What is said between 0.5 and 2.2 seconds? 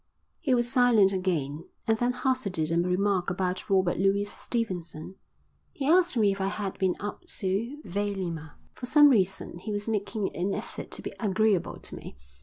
was silent again, and then